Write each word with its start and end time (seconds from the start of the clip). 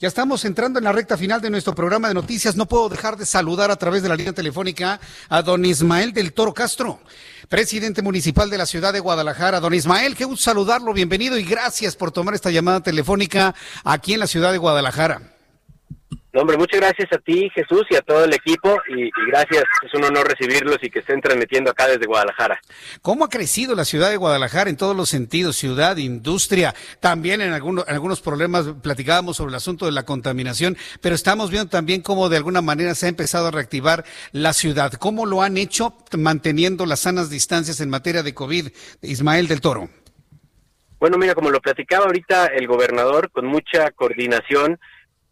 Ya 0.00 0.08
estamos 0.08 0.46
entrando 0.46 0.78
en 0.78 0.86
la 0.86 0.92
recta 0.92 1.18
final 1.18 1.42
de 1.42 1.50
nuestro 1.50 1.74
programa 1.74 2.08
de 2.08 2.14
noticias. 2.14 2.56
No 2.56 2.64
puedo 2.64 2.88
dejar 2.88 3.18
de 3.18 3.26
saludar 3.26 3.70
a 3.70 3.76
través 3.76 4.02
de 4.02 4.08
la 4.08 4.16
línea 4.16 4.32
telefónica 4.32 4.98
a 5.28 5.42
don 5.42 5.62
Ismael 5.62 6.14
del 6.14 6.32
Toro 6.32 6.54
Castro, 6.54 7.00
presidente 7.50 8.00
municipal 8.00 8.48
de 8.48 8.56
la 8.56 8.64
ciudad 8.64 8.94
de 8.94 9.00
Guadalajara. 9.00 9.60
Don 9.60 9.74
Ismael, 9.74 10.16
qué 10.16 10.24
gusto 10.24 10.42
saludarlo. 10.42 10.94
Bienvenido 10.94 11.36
y 11.36 11.44
gracias 11.44 11.96
por 11.96 12.12
tomar 12.12 12.34
esta 12.34 12.50
llamada 12.50 12.80
telefónica 12.80 13.54
aquí 13.84 14.14
en 14.14 14.20
la 14.20 14.26
ciudad 14.26 14.52
de 14.52 14.56
Guadalajara. 14.56 15.20
No, 16.32 16.42
hombre, 16.42 16.56
muchas 16.56 16.80
gracias 16.80 17.12
a 17.12 17.18
ti, 17.18 17.50
Jesús, 17.52 17.82
y 17.90 17.96
a 17.96 18.02
todo 18.02 18.24
el 18.24 18.32
equipo, 18.32 18.80
y, 18.88 19.06
y, 19.06 19.10
gracias, 19.26 19.64
es 19.84 19.92
un 19.94 20.04
honor 20.04 20.28
recibirlos 20.28 20.78
y 20.80 20.88
que 20.88 21.00
estén 21.00 21.20
transmitiendo 21.20 21.72
acá 21.72 21.88
desde 21.88 22.06
Guadalajara. 22.06 22.60
¿Cómo 23.02 23.24
ha 23.24 23.28
crecido 23.28 23.74
la 23.74 23.84
ciudad 23.84 24.10
de 24.10 24.16
Guadalajara 24.16 24.70
en 24.70 24.76
todos 24.76 24.96
los 24.96 25.08
sentidos? 25.08 25.56
Ciudad, 25.56 25.96
industria, 25.96 26.72
también 27.00 27.40
en, 27.40 27.52
algunos, 27.52 27.86
en 27.88 27.94
algunos 27.94 28.20
problemas 28.20 28.66
platicábamos 28.80 29.38
sobre 29.38 29.50
el 29.50 29.56
asunto 29.56 29.86
de 29.86 29.92
la 29.92 30.04
contaminación, 30.04 30.76
pero 31.00 31.16
estamos 31.16 31.50
viendo 31.50 31.68
también 31.68 32.00
cómo 32.00 32.28
de 32.28 32.36
alguna 32.36 32.62
manera 32.62 32.94
se 32.94 33.06
ha 33.06 33.08
empezado 33.08 33.48
a 33.48 33.50
reactivar 33.50 34.04
la 34.30 34.52
ciudad. 34.52 34.92
¿Cómo 34.92 35.26
lo 35.26 35.42
han 35.42 35.56
hecho 35.56 35.96
manteniendo 36.16 36.86
las 36.86 37.00
sanas 37.00 37.28
distancias 37.28 37.80
en 37.80 37.90
materia 37.90 38.22
de 38.22 38.34
COVID? 38.34 38.68
Ismael 39.02 39.48
del 39.48 39.60
Toro. 39.60 39.90
Bueno, 41.00 41.16
mira, 41.16 41.34
como 41.34 41.50
lo 41.50 41.60
platicaba 41.60 42.04
ahorita 42.04 42.46
el 42.46 42.66
gobernador, 42.66 43.30
con 43.30 43.46
mucha 43.46 43.90
coordinación, 43.90 44.78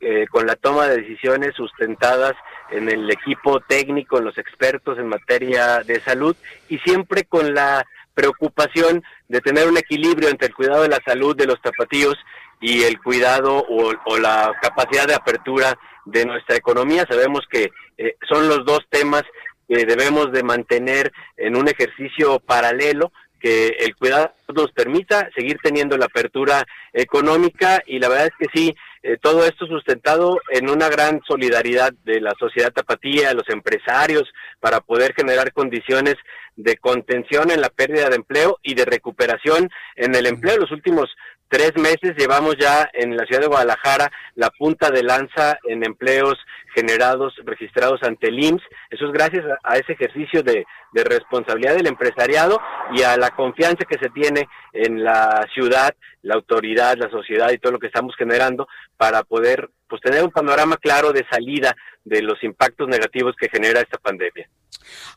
eh, 0.00 0.26
con 0.30 0.46
la 0.46 0.56
toma 0.56 0.86
de 0.86 1.02
decisiones 1.02 1.54
sustentadas 1.54 2.34
en 2.70 2.88
el 2.88 3.10
equipo 3.10 3.60
técnico, 3.60 4.18
en 4.18 4.24
los 4.24 4.38
expertos 4.38 4.98
en 4.98 5.08
materia 5.08 5.80
de 5.80 6.00
salud 6.00 6.36
y 6.68 6.78
siempre 6.78 7.24
con 7.24 7.54
la 7.54 7.84
preocupación 8.14 9.02
de 9.28 9.40
tener 9.40 9.68
un 9.68 9.76
equilibrio 9.76 10.28
entre 10.28 10.48
el 10.48 10.54
cuidado 10.54 10.82
de 10.82 10.88
la 10.88 11.00
salud 11.04 11.36
de 11.36 11.46
los 11.46 11.60
tapatíos 11.62 12.16
y 12.60 12.82
el 12.82 13.00
cuidado 13.00 13.64
o, 13.68 14.18
la 14.18 14.52
capacidad 14.60 15.06
de 15.06 15.14
apertura 15.14 15.78
de 16.04 16.26
nuestra 16.26 16.56
economía. 16.56 17.06
Sabemos 17.08 17.42
que 17.50 17.70
eh, 17.96 18.16
son 18.28 18.48
los 18.48 18.64
dos 18.64 18.80
temas 18.90 19.22
que 19.68 19.84
debemos 19.84 20.32
de 20.32 20.42
mantener 20.42 21.12
en 21.36 21.56
un 21.56 21.68
ejercicio 21.68 22.40
paralelo, 22.40 23.12
que 23.40 23.68
el 23.80 23.94
cuidado 23.94 24.32
nos 24.52 24.72
permita 24.72 25.30
seguir 25.36 25.58
teniendo 25.62 25.96
la 25.96 26.06
apertura 26.06 26.66
económica 26.92 27.82
y 27.86 28.00
la 28.00 28.08
verdad 28.08 28.26
es 28.26 28.32
que 28.38 28.58
sí, 28.58 28.76
eh, 29.02 29.16
todo 29.20 29.44
esto 29.44 29.66
sustentado 29.66 30.40
en 30.50 30.68
una 30.70 30.88
gran 30.88 31.20
solidaridad 31.26 31.92
de 32.04 32.20
la 32.20 32.34
sociedad 32.38 32.72
tapatía, 32.72 33.28
de 33.28 33.34
los 33.34 33.48
empresarios, 33.48 34.24
para 34.60 34.80
poder 34.80 35.14
generar 35.14 35.52
condiciones 35.52 36.16
de 36.56 36.76
contención 36.76 37.50
en 37.50 37.60
la 37.60 37.70
pérdida 37.70 38.08
de 38.08 38.16
empleo 38.16 38.58
y 38.62 38.74
de 38.74 38.84
recuperación 38.84 39.70
en 39.96 40.14
el 40.14 40.26
empleo. 40.26 40.58
Los 40.58 40.72
últimos 40.72 41.08
tres 41.48 41.72
meses 41.76 42.14
llevamos 42.16 42.56
ya 42.58 42.88
en 42.92 43.16
la 43.16 43.24
ciudad 43.24 43.42
de 43.42 43.48
Guadalajara 43.48 44.10
la 44.34 44.50
punta 44.50 44.90
de 44.90 45.02
lanza 45.02 45.58
en 45.64 45.84
empleos 45.84 46.38
generados, 46.74 47.34
registrados 47.44 48.02
ante 48.02 48.28
el 48.28 48.42
IMSS. 48.42 48.62
Eso 48.90 49.06
es 49.06 49.12
gracias 49.12 49.44
a, 49.64 49.76
ese 49.76 49.92
ejercicio 49.92 50.42
de, 50.42 50.64
de, 50.92 51.04
responsabilidad 51.04 51.74
del 51.74 51.86
empresariado 51.86 52.60
y 52.94 53.02
a 53.02 53.16
la 53.16 53.30
confianza 53.30 53.84
que 53.88 53.98
se 53.98 54.10
tiene 54.10 54.48
en 54.72 55.02
la 55.02 55.46
ciudad, 55.54 55.94
la 56.22 56.34
autoridad, 56.34 56.96
la 56.96 57.10
sociedad 57.10 57.50
y 57.50 57.58
todo 57.58 57.72
lo 57.72 57.78
que 57.78 57.88
estamos 57.88 58.14
generando 58.16 58.68
para 58.96 59.22
poder 59.22 59.70
pues 59.88 60.02
tener 60.02 60.22
un 60.22 60.30
panorama 60.30 60.76
claro 60.76 61.12
de 61.12 61.26
salida 61.30 61.74
de 62.04 62.22
los 62.22 62.42
impactos 62.44 62.88
negativos 62.88 63.34
que 63.36 63.48
genera 63.48 63.80
esta 63.80 63.98
pandemia. 63.98 64.48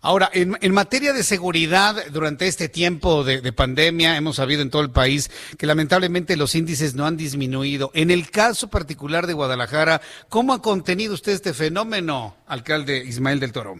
Ahora, 0.01 0.29
en, 0.33 0.73
materia 0.73 1.13
de 1.13 1.23
seguridad, 1.23 1.95
durante 2.11 2.47
este 2.47 2.69
tiempo 2.69 3.23
de, 3.23 3.41
de, 3.41 3.53
pandemia, 3.53 4.17
hemos 4.17 4.37
sabido 4.37 4.61
en 4.61 4.69
todo 4.69 4.81
el 4.81 4.91
país 4.91 5.29
que 5.57 5.67
lamentablemente 5.67 6.37
los 6.37 6.55
índices 6.55 6.95
no 6.95 7.05
han 7.05 7.17
disminuido. 7.17 7.91
En 7.93 8.11
el 8.11 8.29
caso 8.31 8.69
particular 8.69 9.27
de 9.27 9.33
Guadalajara, 9.33 10.01
¿cómo 10.29 10.53
ha 10.53 10.61
contenido 10.61 11.13
usted 11.13 11.33
este 11.33 11.53
fenómeno, 11.53 12.35
alcalde 12.47 12.97
Ismael 12.97 13.39
del 13.39 13.51
Toro? 13.51 13.79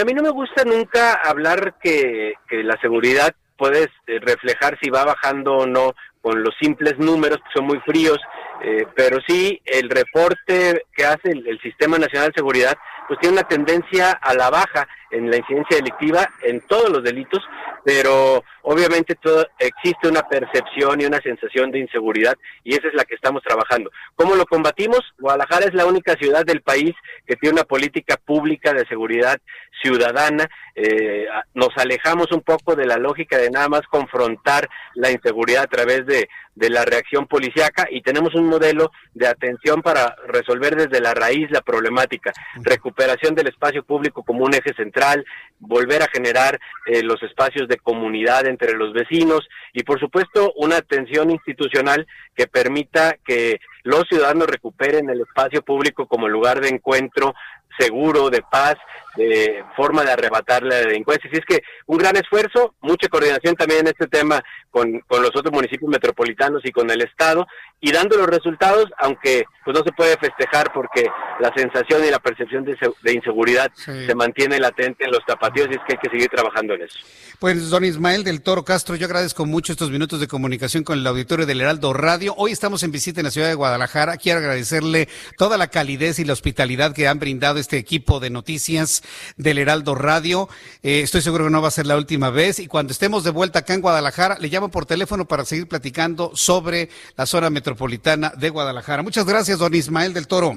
a 0.00 0.04
mí 0.04 0.12
no 0.12 0.22
me 0.22 0.30
gusta 0.30 0.64
nunca 0.64 1.14
hablar 1.14 1.76
que, 1.82 2.34
la 2.50 2.78
seguridad 2.80 3.34
puede 3.56 3.88
reflejar 4.06 4.78
si 4.80 4.90
va 4.90 5.04
bajando 5.04 5.54
o 5.54 5.66
no 5.66 5.92
con 6.20 6.42
los 6.42 6.54
simples 6.60 6.98
números, 6.98 7.38
que 7.38 7.58
son 7.58 7.66
muy 7.66 7.78
fríos, 7.80 8.18
eh, 8.62 8.86
pero 8.94 9.18
sí 9.26 9.60
el 9.64 9.88
reporte 9.88 10.82
que 10.94 11.04
hace 11.04 11.30
el 11.30 11.58
Sistema 11.62 11.98
Nacional 11.98 12.28
de 12.28 12.34
Seguridad 12.40 12.76
pues 13.06 13.20
tiene 13.20 13.34
una 13.34 13.48
tendencia 13.48 14.12
a 14.12 14.34
la 14.34 14.50
baja 14.50 14.86
en 15.10 15.30
la 15.30 15.36
incidencia 15.36 15.76
delictiva 15.76 16.28
en 16.42 16.60
todos 16.62 16.90
los 16.90 17.02
delitos, 17.02 17.42
pero 17.86 18.42
obviamente 18.62 19.14
todo, 19.14 19.46
existe 19.60 20.08
una 20.08 20.22
percepción 20.22 21.00
y 21.00 21.04
una 21.04 21.20
sensación 21.20 21.70
de 21.70 21.78
inseguridad 21.78 22.34
y 22.64 22.74
esa 22.74 22.88
es 22.88 22.94
la 22.94 23.04
que 23.04 23.14
estamos 23.14 23.44
trabajando. 23.44 23.92
¿Cómo 24.16 24.34
lo 24.34 24.44
combatimos? 24.44 25.02
Guadalajara 25.20 25.66
es 25.66 25.74
la 25.74 25.86
única 25.86 26.14
ciudad 26.14 26.44
del 26.44 26.62
país 26.62 26.96
que 27.24 27.36
tiene 27.36 27.54
una 27.54 27.62
política 27.62 28.16
pública 28.16 28.72
de 28.72 28.84
seguridad 28.88 29.38
ciudadana. 29.80 30.48
Eh, 30.74 31.26
nos 31.54 31.68
alejamos 31.76 32.32
un 32.32 32.40
poco 32.40 32.74
de 32.74 32.86
la 32.86 32.96
lógica 32.96 33.38
de 33.38 33.52
nada 33.52 33.68
más 33.68 33.82
confrontar 33.82 34.68
la 34.96 35.12
inseguridad 35.12 35.62
a 35.62 35.68
través 35.68 36.04
de, 36.06 36.28
de 36.56 36.70
la 36.70 36.84
reacción 36.84 37.26
policíaca 37.26 37.86
y 37.90 38.00
tenemos 38.00 38.34
un 38.34 38.46
modelo 38.46 38.90
de 39.14 39.28
atención 39.28 39.82
para 39.82 40.16
resolver 40.26 40.74
desde 40.74 41.00
la 41.00 41.14
raíz 41.14 41.50
la 41.50 41.60
problemática, 41.60 42.32
recuperación 42.56 43.34
del 43.34 43.48
espacio 43.48 43.84
público 43.84 44.24
como 44.24 44.44
un 44.44 44.54
eje 44.54 44.74
central, 44.74 45.24
volver 45.60 46.02
a 46.02 46.08
generar 46.08 46.58
eh, 46.86 47.02
los 47.02 47.22
espacios 47.22 47.68
de 47.68 47.75
comunidad 47.78 48.46
entre 48.46 48.74
los 48.74 48.92
vecinos 48.92 49.48
y 49.72 49.82
por 49.82 50.00
supuesto 50.00 50.52
una 50.56 50.76
atención 50.76 51.30
institucional 51.30 52.06
que 52.34 52.46
permita 52.46 53.16
que 53.24 53.60
los 53.82 54.04
ciudadanos 54.08 54.46
recuperen 54.46 55.08
el 55.10 55.20
espacio 55.20 55.62
público 55.62 56.06
como 56.06 56.28
lugar 56.28 56.60
de 56.60 56.68
encuentro 56.68 57.34
seguro, 57.78 58.30
de 58.30 58.42
paz, 58.42 58.76
de 59.16 59.64
forma 59.74 60.04
de 60.04 60.12
arrebatar 60.12 60.62
la 60.62 60.76
delincuencia. 60.76 61.28
Así 61.30 61.38
es 61.38 61.46
que 61.46 61.62
un 61.86 61.98
gran 61.98 62.16
esfuerzo, 62.16 62.74
mucha 62.80 63.08
coordinación 63.08 63.54
también 63.54 63.80
en 63.80 63.88
este 63.88 64.06
tema 64.06 64.42
con, 64.70 65.00
con 65.06 65.22
los 65.22 65.30
otros 65.34 65.52
municipios 65.52 65.90
metropolitanos 65.90 66.62
y 66.64 66.70
con 66.70 66.90
el 66.90 67.02
Estado, 67.02 67.46
y 67.80 67.92
dando 67.92 68.16
los 68.16 68.26
resultados, 68.26 68.86
aunque 68.98 69.44
pues 69.64 69.76
no 69.76 69.84
se 69.84 69.92
puede 69.92 70.16
festejar 70.16 70.72
porque 70.72 71.06
la 71.40 71.52
sensación 71.54 72.04
y 72.04 72.10
la 72.10 72.18
percepción 72.18 72.64
de, 72.64 72.76
de 73.02 73.12
inseguridad 73.12 73.70
sí. 73.74 74.06
se 74.06 74.14
mantiene 74.14 74.58
latente 74.58 75.04
en 75.04 75.10
los 75.10 75.24
tapatíos 75.26 75.68
y 75.70 75.74
es 75.74 75.80
que 75.86 75.94
hay 75.94 75.98
que 75.98 76.10
seguir 76.10 76.28
trabajando 76.28 76.74
en 76.74 76.82
eso. 76.82 76.98
Pues 77.38 77.70
don 77.70 77.84
Ismael 77.84 78.24
del 78.24 78.42
Toro 78.42 78.64
Castro, 78.64 78.96
yo 78.96 79.06
agradezco 79.06 79.44
mucho 79.44 79.72
estos 79.72 79.90
minutos 79.90 80.20
de 80.20 80.28
comunicación 80.28 80.84
con 80.84 80.98
el 80.98 81.06
auditorio 81.06 81.46
del 81.46 81.60
Heraldo 81.60 81.92
Radio. 81.92 82.34
Hoy 82.36 82.52
estamos 82.52 82.82
en 82.82 82.92
visita 82.92 83.20
en 83.20 83.24
la 83.24 83.30
ciudad 83.30 83.48
de 83.48 83.54
Guadalajara. 83.54 84.16
Quiero 84.16 84.38
agradecerle 84.38 85.08
toda 85.36 85.58
la 85.58 85.68
calidez 85.68 86.18
y 86.18 86.24
la 86.24 86.32
hospitalidad 86.32 86.94
que 86.94 87.08
han 87.08 87.18
brindado 87.18 87.58
este 87.66 87.78
equipo 87.78 88.20
de 88.20 88.30
noticias 88.30 89.02
del 89.36 89.58
Heraldo 89.58 89.96
Radio. 89.96 90.48
Eh, 90.84 91.00
estoy 91.00 91.20
seguro 91.20 91.46
que 91.46 91.50
no 91.50 91.60
va 91.60 91.66
a 91.66 91.72
ser 91.72 91.86
la 91.86 91.96
última 91.96 92.30
vez 92.30 92.60
y 92.60 92.68
cuando 92.68 92.92
estemos 92.92 93.24
de 93.24 93.30
vuelta 93.30 93.60
acá 93.60 93.74
en 93.74 93.80
Guadalajara, 93.80 94.38
le 94.38 94.46
llamo 94.46 94.70
por 94.70 94.86
teléfono 94.86 95.26
para 95.26 95.44
seguir 95.44 95.66
platicando 95.66 96.30
sobre 96.34 96.90
la 97.16 97.26
zona 97.26 97.50
metropolitana 97.50 98.32
de 98.36 98.50
Guadalajara. 98.50 99.02
Muchas 99.02 99.26
gracias, 99.26 99.58
don 99.58 99.74
Ismael 99.74 100.14
del 100.14 100.28
Toro. 100.28 100.54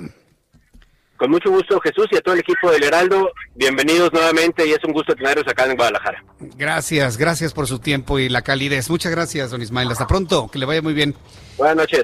Con 1.17 1.31
mucho 1.31 1.49
gusto, 1.49 1.79
Jesús, 1.79 2.05
y 2.11 2.17
a 2.17 2.21
todo 2.21 2.35
el 2.35 2.41
equipo 2.41 2.69
del 2.69 2.83
Heraldo, 2.83 3.31
bienvenidos 3.55 4.13
nuevamente 4.13 4.67
y 4.67 4.71
es 4.71 4.83
un 4.83 4.93
gusto 4.93 5.15
tenerlos 5.15 5.47
acá 5.47 5.65
en 5.65 5.75
Guadalajara. 5.75 6.23
Gracias, 6.57 7.17
gracias 7.17 7.53
por 7.53 7.65
su 7.65 7.79
tiempo 7.79 8.19
y 8.19 8.29
la 8.29 8.43
calidez. 8.43 8.87
Muchas 8.91 9.11
gracias, 9.11 9.49
don 9.49 9.63
Ismael. 9.63 9.89
Hasta 9.89 10.05
pronto, 10.05 10.47
que 10.47 10.59
le 10.59 10.67
vaya 10.67 10.83
muy 10.83 10.93
bien. 10.93 11.15
Buenas 11.57 11.75
noches. 11.75 12.03